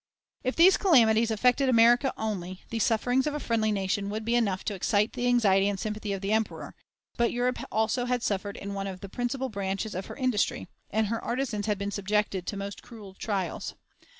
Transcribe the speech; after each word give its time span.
If 0.43 0.55
these 0.55 0.77
calamities 0.77 1.29
affected 1.29 1.69
America 1.69 2.11
only, 2.17 2.63
these 2.71 2.81
sufferings 2.83 3.27
of 3.27 3.35
a 3.35 3.39
friendly 3.39 3.71
nation 3.71 4.09
would 4.09 4.25
be 4.25 4.33
enough 4.33 4.63
to 4.63 4.73
excite 4.73 5.13
the 5.13 5.27
anxiety 5.27 5.69
and 5.69 5.79
sympathy 5.79 6.11
of 6.11 6.21
the 6.21 6.31
Emperor; 6.31 6.73
but 7.17 7.31
Europe 7.31 7.59
also 7.71 8.05
had 8.05 8.23
suffered 8.23 8.57
in 8.57 8.73
one 8.73 8.87
of 8.87 9.01
the 9.01 9.09
principal 9.09 9.49
branches 9.49 9.93
of 9.93 10.07
her 10.07 10.15
industry, 10.15 10.67
and 10.89 11.05
her 11.05 11.23
artisans 11.23 11.67
had 11.67 11.77
been 11.77 11.91
subjected 11.91 12.47
to 12.47 12.57
most 12.57 12.81
cruel 12.81 13.13
trials. 13.13 13.75